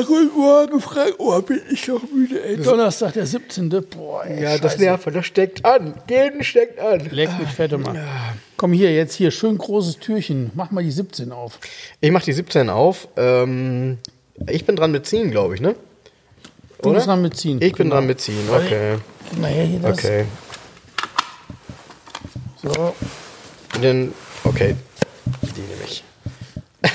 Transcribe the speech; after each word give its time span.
Oh, 0.00 0.04
guten 0.06 0.38
Morgen, 0.38 0.80
Frank. 0.80 1.14
Oh, 1.18 1.40
bin 1.42 1.60
ich 1.70 1.84
doch 1.86 2.00
müde, 2.10 2.42
ey. 2.42 2.56
Donnerstag, 2.56 3.12
der 3.12 3.26
17. 3.26 3.68
Boah, 3.68 4.24
ey, 4.24 4.42
Ja, 4.42 4.56
das 4.58 4.72
Scheiße. 4.72 4.84
nervt, 4.84 5.06
das 5.14 5.26
steckt 5.26 5.64
an. 5.64 5.94
Jeden 6.08 6.42
steckt 6.42 6.78
an. 6.78 7.00
Leck 7.10 7.30
mich 7.38 7.48
fette 7.48 7.76
Mann. 7.76 7.98
Komm 8.56 8.72
hier, 8.72 8.92
jetzt 8.94 9.14
hier, 9.14 9.30
schön 9.30 9.58
großes 9.58 9.98
Türchen. 9.98 10.50
Mach 10.54 10.70
mal 10.70 10.82
die 10.82 10.90
17 10.90 11.32
auf. 11.32 11.58
Ich 12.00 12.10
mach 12.10 12.22
die 12.22 12.32
17 12.32 12.70
auf. 12.70 13.08
Ähm, 13.16 13.98
ich 14.48 14.64
bin 14.64 14.76
dran 14.76 14.90
mit 14.92 15.06
ziehen, 15.06 15.30
glaube 15.30 15.54
ich, 15.54 15.60
ne? 15.60 15.74
Du 16.82 16.92
musst 16.92 17.06
dran 17.06 17.20
mitziehen. 17.20 17.60
Ich 17.60 17.74
bin 17.74 17.90
dran 17.90 18.06
mit 18.06 18.20
ziehen, 18.20 18.48
okay. 18.50 18.96
Gib 19.30 19.38
mal 19.40 19.50
her 19.50 19.64
hier 19.64 19.80
das. 19.80 19.98
Okay. 19.98 20.24
So. 22.62 22.94
Und 23.74 23.84
dann, 23.84 24.12
okay. 24.44 24.76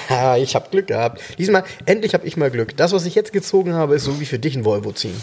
Nehme 0.10 0.40
ich. 0.40 0.56
Habe 0.56 0.70
Glück 0.70 0.88
gehabt. 0.88 1.22
Diesmal, 1.38 1.64
endlich 1.86 2.14
habe 2.14 2.26
ich 2.28 2.38
mal 2.38 2.52
Glück. 2.52 2.76
Das, 2.78 2.92
was 2.92 3.06
ich 3.06 3.16
jetzt 3.16 3.34
gezogen 3.34 3.74
habe, 3.74 3.96
ist 3.96 4.04
so 4.04 4.20
wie 4.20 4.26
für 4.26 4.40
dich 4.40 4.56
ein 4.56 4.66
Volvo 4.66 4.92
ziehen. 4.92 5.16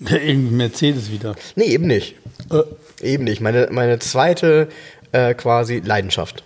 Irgendwie 0.00 0.54
Mercedes 0.54 1.10
wieder. 1.10 1.36
Nee, 1.54 1.66
eben 1.66 1.86
nicht. 1.86 2.16
Äh, 2.50 2.62
Eben 3.02 3.24
nicht. 3.24 3.40
Meine, 3.40 3.68
meine 3.70 3.98
zweite 3.98 4.68
äh, 5.10 5.34
quasi 5.34 5.82
Leidenschaft. 5.84 6.44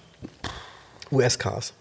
US-Cars. 1.13 1.75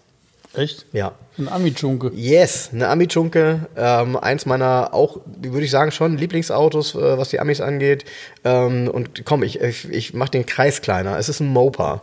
echt? 0.54 0.84
Ja. 0.92 1.12
Ein 1.38 1.48
Ami-Junke. 1.48 2.12
Yes, 2.14 2.70
eine 2.72 2.88
Ami-Chunke. 2.88 3.66
Ähm, 3.76 4.16
eins 4.16 4.46
meiner 4.46 4.92
auch, 4.92 5.20
würde 5.26 5.64
ich 5.64 5.70
sagen, 5.70 5.92
schon 5.92 6.16
Lieblingsautos, 6.18 6.94
äh, 6.94 7.18
was 7.18 7.30
die 7.30 7.40
Amis 7.40 7.60
angeht. 7.60 8.04
Ähm, 8.44 8.88
und 8.88 9.24
komm, 9.24 9.42
ich, 9.42 9.60
ich, 9.60 9.88
ich 9.90 10.14
mache 10.14 10.30
den 10.30 10.46
Kreis 10.46 10.82
kleiner. 10.82 11.18
Es 11.18 11.28
ist 11.28 11.40
ein 11.40 11.48
Mopa. 11.48 12.02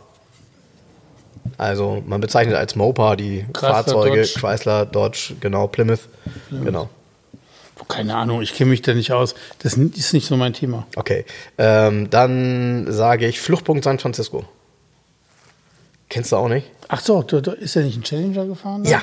Also 1.58 2.02
man 2.06 2.20
bezeichnet 2.20 2.56
als 2.56 2.74
Mopa 2.76 3.16
die 3.16 3.44
Chrysler, 3.52 3.74
Fahrzeuge, 3.74 4.16
Dodge. 4.22 4.40
Chrysler, 4.40 4.86
Dodge, 4.86 5.34
genau, 5.40 5.66
Plymouth. 5.66 6.08
Genau. 6.50 6.88
Keine 7.88 8.16
Ahnung, 8.16 8.40
ich 8.40 8.54
kenne 8.54 8.70
mich 8.70 8.82
da 8.82 8.94
nicht 8.94 9.12
aus. 9.12 9.34
Das 9.58 9.74
ist 9.74 10.12
nicht 10.12 10.26
so 10.26 10.36
mein 10.36 10.54
Thema. 10.54 10.86
Okay. 10.96 11.24
Ähm, 11.58 12.08
dann 12.08 12.90
sage 12.90 13.26
ich 13.26 13.40
Fluchtpunkt 13.40 13.84
San 13.84 13.98
Francisco. 13.98 14.44
Kennst 16.08 16.32
du 16.32 16.36
auch 16.36 16.48
nicht? 16.48 16.70
Ach 16.88 17.00
so, 17.00 17.22
ist 17.22 17.76
er 17.76 17.82
nicht 17.82 17.98
ein 17.98 18.04
Challenger 18.04 18.46
gefahren? 18.46 18.84
Ja, 18.84 19.02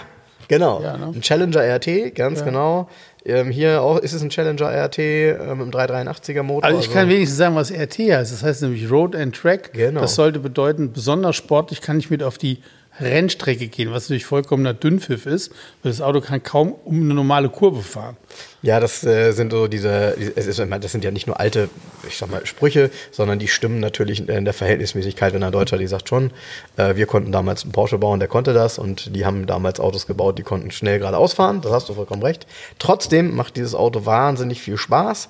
genau. 0.52 0.82
Ja, 0.82 0.98
ne? 0.98 1.08
Ein 1.08 1.22
Challenger 1.22 1.62
RT, 1.62 2.16
ganz 2.16 2.44
genau. 2.44 2.88
Ähm, 3.24 3.52
hier 3.52 3.82
auch 3.82 4.00
ist 4.00 4.14
es 4.14 4.22
ein 4.22 4.30
Challenger 4.30 4.68
RT 4.68 4.98
ähm, 4.98 5.38
mit 5.60 5.76
einem 5.76 5.92
383er 5.92 6.44
Motor. 6.44 6.64
Also 6.64 6.80
ich 6.80 6.92
kann 6.92 7.08
wenigstens 7.08 7.38
sagen, 7.38 7.56
was 7.56 7.72
RT 7.72 8.00
heißt. 8.00 8.32
Das 8.32 8.44
heißt 8.44 8.64
nämlich 8.64 8.90
Road 8.90 9.16
and 9.16 9.36
Track. 9.36 9.74
Genau. 9.74 10.02
Das 10.02 10.16
sollte 10.16 10.40
bedeuten, 10.40 10.92
besonders 10.92 11.36
sportlich 11.36 11.82
kann 11.82 12.00
ich 12.00 12.10
mit 12.10 12.24
auf 12.24 12.38
die 12.38 12.62
Rennstrecke 13.00 13.68
gehen, 13.68 13.92
was 13.92 14.04
natürlich 14.04 14.26
vollkommener 14.26 14.74
Dünnpfiff 14.74 15.26
ist, 15.26 15.52
weil 15.82 15.92
das 15.92 16.02
Auto 16.02 16.22
kann 16.22 16.44
kaum 16.44 16.74
um 16.86 17.02
eine 17.02 17.14
normale 17.14 17.50
Kurve 17.50 17.82
fahren. 17.82 18.18
Ja, 18.62 18.80
das 18.80 19.04
äh, 19.04 19.32
sind 19.32 19.52
so 19.52 19.68
diese, 19.68 20.16
es 20.36 20.46
ist, 20.46 20.60
das 20.60 20.92
sind 20.92 21.04
ja 21.04 21.12
nicht 21.12 21.26
nur 21.26 21.40
alte, 21.40 21.70
ich 22.08 22.18
sag 22.18 22.30
mal, 22.30 22.46
Sprüche, 22.46 22.92
sondern 23.12 23.40
die 23.40 23.48
stimmen 23.48 23.80
natürlich 23.80 24.28
in 24.28 24.46
der 24.46 24.54
Verhältnismäßigkeit, 24.54 25.34
wenn 25.34 25.44
ein 25.44 25.52
Deutscher 25.52 25.78
die 25.78 25.88
sagt 25.88 26.10
schon. 26.10 26.32
Äh, 26.78 26.96
wir 26.96 27.06
konnten 27.06 27.32
damals 27.32 27.64
einen 27.64 27.72
Porsche 27.72 27.98
bauen, 27.98 28.20
der 28.20 28.28
konnte 28.28 28.54
das 28.54 28.78
und 28.78 29.16
die 29.16 29.26
haben 29.26 29.48
damals 29.48 29.80
Autos 29.80 30.06
gebaut, 30.06 30.38
die 30.38 30.44
konnten 30.44 30.72
schnell 30.72 31.00
geradeaus 31.00 31.34
fahren, 31.34 31.62
das 31.62 31.72
hast 31.72 31.90
du 31.90 31.94
vollkommen 31.94 32.22
recht. 32.22 32.46
Trotzdem 32.78 33.36
macht 33.36 33.56
dieses 33.56 33.74
Auto 33.74 34.06
wahnsinnig 34.06 34.62
viel 34.62 34.78
Spaß. 34.78 35.30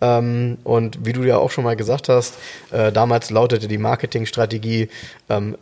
Ähm, 0.00 0.58
und 0.64 1.06
wie 1.06 1.12
du 1.12 1.22
ja 1.22 1.38
auch 1.38 1.50
schon 1.50 1.64
mal 1.64 1.76
gesagt 1.76 2.08
hast, 2.08 2.34
äh, 2.72 2.90
damals 2.90 3.30
lautete 3.30 3.68
die 3.68 3.78
Marketingstrategie, 3.78 4.88
ähm, 5.30 5.56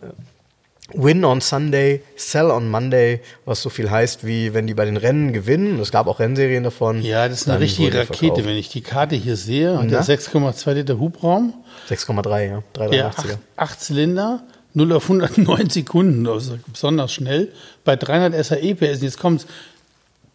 Win 0.94 1.24
on 1.24 1.40
Sunday, 1.40 2.02
Sell 2.16 2.50
on 2.50 2.68
Monday, 2.68 3.20
was 3.44 3.62
so 3.62 3.70
viel 3.70 3.90
heißt 3.90 4.26
wie, 4.26 4.54
wenn 4.54 4.66
die 4.66 4.74
bei 4.74 4.84
den 4.84 4.96
Rennen 4.96 5.32
gewinnen, 5.32 5.78
es 5.80 5.90
gab 5.90 6.06
auch 6.06 6.18
Rennserien 6.18 6.64
davon. 6.64 7.02
Ja, 7.02 7.28
das 7.28 7.42
ist 7.42 7.48
eine 7.48 7.60
richtige 7.60 7.96
Rakete. 7.96 8.44
Wenn 8.44 8.56
ich 8.56 8.68
die 8.68 8.80
Karte 8.80 9.16
hier 9.16 9.36
sehe, 9.36 9.78
und 9.78 9.90
der 9.90 10.00
Na? 10.00 10.04
6,2 10.06 10.72
Liter 10.72 10.98
Hubraum, 10.98 11.54
6,3, 11.88 12.46
ja. 12.46 12.62
der 12.76 12.90
383er. 12.90 13.08
8, 13.08 13.38
acht 13.56 13.80
Zylinder, 13.80 14.42
0 14.74 14.92
auf 14.92 15.04
109 15.04 15.70
Sekunden, 15.70 16.26
also 16.26 16.58
besonders 16.66 17.12
schnell, 17.12 17.52
bei 17.84 17.96
300 17.96 18.44
SAE 18.44 18.74
PS. 18.74 19.02
Jetzt 19.02 19.18
kommt 19.18 19.46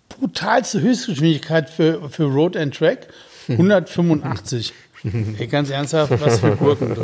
brutalste 0.09 0.81
Höchstgeschwindigkeit 0.81 1.69
für, 1.69 2.09
für 2.09 2.25
Road 2.25 2.55
and 2.57 2.75
Track, 2.75 3.07
185. 3.47 4.73
Ey, 5.37 5.47
ganz 5.47 5.69
ernsthaft, 5.69 6.19
was 6.19 6.39
für 6.39 6.55
Gurken. 6.55 6.95
da. 6.95 7.01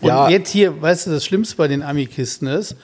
Und 0.00 0.08
Ja. 0.08 0.28
jetzt 0.28 0.50
hier, 0.50 0.80
weißt 0.80 1.06
du, 1.06 1.10
das 1.10 1.24
Schlimmste 1.24 1.56
bei 1.56 1.68
den 1.68 1.82
Ami-Kisten 1.82 2.46
ist, 2.46 2.76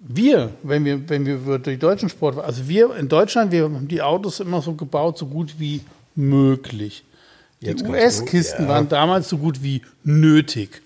wir, 0.00 0.50
wenn 0.62 0.84
wir, 0.84 1.08
wenn 1.08 1.26
wir 1.26 1.34
über 1.34 1.58
die 1.58 1.76
deutschen 1.76 2.08
Sport, 2.08 2.38
also 2.38 2.66
wir 2.68 2.96
in 2.96 3.08
Deutschland, 3.08 3.52
wir 3.52 3.64
haben 3.64 3.86
die 3.86 4.02
Autos 4.02 4.40
immer 4.40 4.62
so 4.62 4.72
gebaut, 4.74 5.18
so 5.18 5.26
gut 5.26 5.54
wie 5.58 5.82
möglich. 6.16 7.04
Die 7.60 7.74
US-Kisten 7.84 8.58
du, 8.58 8.62
ja. 8.64 8.68
waren 8.68 8.88
damals 8.88 9.28
so 9.28 9.36
gut 9.36 9.62
wie 9.62 9.82
nötig. 10.02 10.80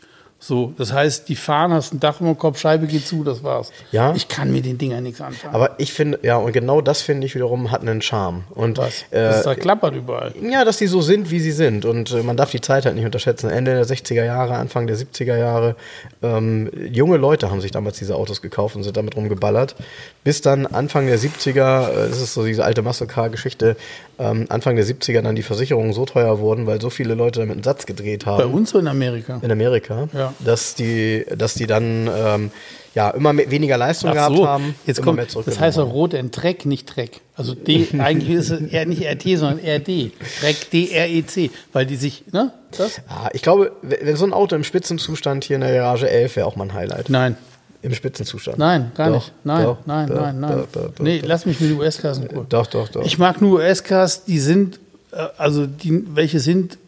So, 0.47 0.75
das 0.77 0.93
heißt, 0.93 1.31
die 1.31 1.37
fahren, 1.37 1.72
hast 1.72 1.94
ein 1.94 2.00
Dach 2.00 2.21
über 2.21 2.28
dem 2.28 2.37
Kopf, 2.37 2.59
Scheibe 2.59 2.87
geht 2.87 3.06
zu, 3.06 3.25
das 3.25 3.43
war's. 3.43 3.72
Ja. 3.93 4.12
Ich 4.15 4.28
kann 4.28 4.53
mit 4.53 4.66
den 4.66 4.77
Dingern 4.77 5.03
nichts 5.03 5.19
anfangen. 5.22 5.55
Aber 5.55 5.71
ich 5.78 5.94
finde, 5.94 6.19
ja, 6.22 6.37
und 6.37 6.53
genau 6.53 6.82
das 6.82 7.00
finde 7.00 7.27
ich 7.27 7.34
wiederum 7.34 7.71
hat 7.71 7.81
einen 7.81 8.03
Charme. 8.03 8.44
Und 8.50 8.77
was? 8.77 9.05
Äh, 9.10 9.22
das 9.22 9.44
da 9.44 9.55
klappert 9.55 9.94
überall. 9.94 10.34
Ja, 10.43 10.66
dass 10.66 10.77
die 10.77 10.87
so 10.87 11.00
sind, 11.00 11.31
wie 11.31 11.41
sie 11.41 11.50
sind. 11.53 11.87
Und 11.87 12.10
äh, 12.10 12.22
man 12.22 12.37
darf 12.37 12.50
die 12.50 12.60
Zeit 12.60 12.84
halt 12.84 12.94
nicht 12.94 13.06
unterschätzen. 13.06 13.49
Ende 13.49 13.72
der 13.72 13.87
60er 13.87 14.22
Jahre, 14.22 14.56
Anfang 14.56 14.87
der 14.87 14.99
70er 14.99 15.38
Jahre. 15.38 15.77
Ähm, 16.22 16.71
junge 16.93 17.16
Leute 17.16 17.50
haben 17.50 17.62
sich 17.62 17.71
damals 17.71 17.97
diese 17.99 18.15
Autos 18.15 18.43
gekauft 18.43 18.76
und 18.76 18.82
sind 18.82 18.99
damit 18.99 19.16
rumgeballert. 19.16 19.76
Bis 20.25 20.43
dann 20.43 20.66
Anfang 20.66 21.06
der 21.06 21.19
70er, 21.19 21.88
äh, 21.88 22.09
das 22.11 22.21
ist 22.21 22.34
so 22.34 22.44
diese 22.44 22.66
alte 22.66 22.82
Muscle 22.82 23.06
Car-Geschichte, 23.06 23.76
ähm, 24.19 24.44
Anfang 24.50 24.76
der 24.76 24.84
70er 24.84 25.22
dann 25.22 25.37
die 25.37 25.43
Versicherungen 25.43 25.94
so 25.94 26.05
teuer 26.05 26.38
wurden, 26.38 26.66
weil 26.66 26.82
so 26.82 26.91
viele 26.91 27.15
Leute 27.15 27.41
damit 27.41 27.55
einen 27.55 27.65
Satz 27.65 27.87
gedreht 27.87 28.26
haben 28.26 28.37
Bei 28.37 28.47
uns 28.47 28.71
so 28.71 28.78
in 28.78 28.88
Amerika. 28.88 29.38
in 29.43 29.50
Amerika, 29.50 30.06
Ja. 30.12 30.34
Dass 30.41 30.75
die, 30.75 31.25
dass 31.37 31.55
die 31.55 31.67
dann 31.67 32.09
ähm, 32.15 32.50
ja 32.95 33.11
immer 33.11 33.33
mehr, 33.33 33.50
weniger 33.50 33.77
Leistung 33.77 34.11
Ach 34.11 34.15
gehabt 34.15 34.37
so, 34.37 34.47
haben. 34.49 34.75
jetzt 34.87 35.03
kommt, 35.03 35.21
das 35.47 35.61
heißt 35.61 35.78
auch. 35.78 35.93
Rot 35.93 36.15
in 36.15 36.31
Dreck, 36.31 36.65
nicht 36.67 36.95
Dreck. 36.95 37.21
Also 37.37 37.55
D, 37.55 37.89
eigentlich 37.99 38.31
ist 38.31 38.50
es 38.50 38.73
eher 38.73 38.87
nicht 38.87 39.03
RT, 39.03 39.39
sondern 39.39 39.59
RD. 39.59 40.12
Dreck, 40.41 40.71
D-R-E-C, 40.71 41.50
weil 41.73 41.87
die 41.87 41.97
sich, 41.97 42.25
ne, 42.33 42.53
das? 42.77 42.99
Ja, 43.09 43.28
ich 43.33 43.43
glaube, 43.43 43.73
wenn 43.83 44.17
so 44.17 44.25
ein 44.25 44.33
Auto 44.33 44.55
im 44.56 44.65
Spitzenzustand 44.65 45.44
hier 45.44 45.56
in 45.56 45.62
der 45.62 45.75
Garage 45.75 46.09
11 46.09 46.37
wäre 46.37 46.47
auch 46.47 46.56
mal 46.56 46.65
ein 46.65 46.75
Highlight. 46.75 47.11
Nein, 47.11 47.37
Im 47.83 47.94
Spitzenzustand. 47.94 48.59
nein, 48.59 48.93
gar 48.94 49.09
Doch, 49.09 49.15
nicht. 49.17 49.33
Nein, 49.44 49.65
doch, 49.65 49.78
nein, 49.87 50.09
doch, 50.09 50.17
nein, 50.17 50.41
nein. 50.41 50.65
doch, 50.73 50.91
nee, 51.00 51.21
lass 51.25 51.47
mich 51.47 51.61
mit 51.61 51.71
den 51.71 51.78
US-Cars 51.78 52.19
in 52.19 52.27
Ruhe. 52.28 52.47
Doch, 52.49 52.67
doch, 52.67 52.89
doch. 52.89 53.05
Ich 53.05 53.19
mag 53.19 53.41
nur 53.41 53.59
US-Cars, 53.59 54.25
die 54.25 54.39
sind, 54.39 54.78
äh, 55.12 55.17
also 55.37 55.67
die, 55.67 56.05
welche 56.15 56.41
sind, 56.41 56.78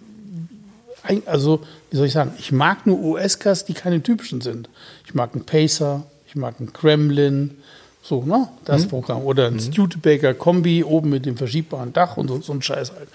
also 1.26 1.60
wie 1.90 1.96
soll 1.96 2.06
ich 2.06 2.12
sagen, 2.12 2.32
ich 2.38 2.52
mag 2.52 2.86
nur 2.86 2.98
US-Cars, 2.98 3.64
die 3.64 3.74
keine 3.74 4.02
typischen 4.02 4.40
sind. 4.40 4.68
Ich 5.06 5.14
mag 5.14 5.34
einen 5.34 5.44
Pacer, 5.44 6.04
ich 6.26 6.36
mag 6.36 6.56
einen 6.58 6.72
Kremlin, 6.72 7.56
so, 8.02 8.22
ne, 8.22 8.48
das 8.64 8.84
Mhm. 8.84 8.88
Programm. 8.88 9.22
Oder 9.24 9.48
ein 9.48 9.58
Studebaker 9.60 10.34
Kombi 10.34 10.84
oben 10.84 11.10
mit 11.10 11.26
dem 11.26 11.36
verschiebbaren 11.36 11.92
Dach 11.92 12.16
und 12.16 12.28
so, 12.28 12.40
so 12.40 12.52
ein 12.52 12.62
Scheiß 12.62 12.92
halt. 12.92 13.08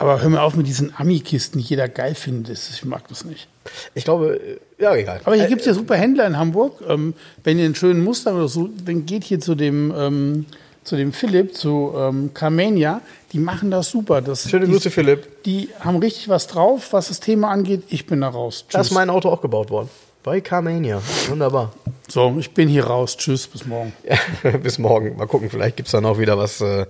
Aber 0.00 0.22
hör 0.22 0.28
mir 0.30 0.42
auf 0.42 0.54
mit 0.54 0.68
diesen 0.68 0.92
Ami-Kisten, 0.96 1.58
die 1.58 1.64
jeder 1.64 1.88
geil 1.88 2.14
findet. 2.14 2.56
Ich 2.72 2.84
mag 2.84 3.08
das 3.08 3.24
nicht. 3.24 3.48
Ich 3.94 4.04
glaube, 4.04 4.36
äh, 4.78 4.82
ja, 4.82 4.94
egal. 4.94 5.20
Aber 5.24 5.34
hier 5.34 5.46
Äh, 5.46 5.48
gibt 5.48 5.62
es 5.62 5.66
ja 5.66 5.74
super 5.74 5.96
Händler 5.96 6.24
in 6.26 6.38
Hamburg. 6.38 6.80
Ähm, 6.88 7.14
wenn 7.42 7.58
ihr 7.58 7.64
einen 7.64 7.74
schönen 7.74 8.04
Muster 8.04 8.32
oder 8.34 8.46
so, 8.46 8.68
dann 8.84 9.06
geht 9.06 9.24
hier 9.24 9.40
zu 9.40 9.56
dem, 9.56 9.92
ähm, 9.96 10.46
zu 10.88 10.96
dem 10.96 11.12
Philipp, 11.12 11.54
zu 11.54 11.92
ähm, 11.96 12.30
Carmania. 12.34 13.00
Die 13.32 13.38
machen 13.38 13.70
das 13.70 13.90
super. 13.90 14.22
Das, 14.22 14.48
Schöne 14.48 14.66
die, 14.66 14.72
Grüße, 14.72 14.90
Philipp. 14.90 15.42
Die 15.44 15.68
haben 15.80 15.98
richtig 15.98 16.28
was 16.28 16.46
drauf, 16.46 16.92
was 16.92 17.08
das 17.08 17.20
Thema 17.20 17.50
angeht. 17.50 17.84
Ich 17.88 18.06
bin 18.06 18.22
da 18.22 18.28
raus. 18.28 18.64
Da 18.70 18.78
Tschüss. 18.78 18.88
ist 18.88 18.94
mein 18.94 19.10
Auto 19.10 19.28
auch 19.28 19.42
gebaut 19.42 19.70
worden. 19.70 19.88
Bei 20.22 20.40
Carmania. 20.40 21.00
Wunderbar. 21.28 21.72
so, 22.08 22.34
ich 22.38 22.52
bin 22.52 22.68
hier 22.68 22.84
raus. 22.84 23.16
Tschüss, 23.16 23.46
bis 23.46 23.66
morgen. 23.66 23.92
Ja, 24.42 24.56
bis 24.62 24.78
morgen. 24.78 25.16
Mal 25.16 25.26
gucken, 25.26 25.50
vielleicht 25.50 25.76
gibt 25.76 25.88
es 25.88 25.92
dann 25.92 26.06
auch 26.06 26.18
wieder 26.18 26.38
was, 26.38 26.60
äh, 26.60 26.86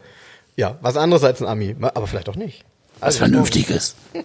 ja, 0.57 0.79
was 0.81 0.97
anderes 0.97 1.25
als 1.25 1.43
ein 1.43 1.49
Ami. 1.49 1.77
Aber 1.81 2.07
vielleicht 2.07 2.29
auch 2.29 2.37
nicht. 2.37 2.65
Was 3.01 3.19
Vernünftiges. 3.19 3.97